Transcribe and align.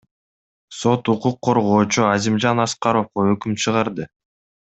Сот 0.79 1.03
укук 1.13 1.35
коргоочу 1.49 2.07
Азимжан 2.13 2.63
Аскаровго 2.65 3.27
өкүм 3.35 3.57
чыгарды. 3.65 4.09